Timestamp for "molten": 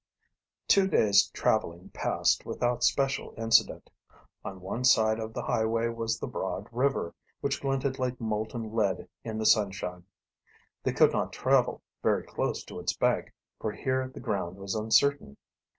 8.19-8.73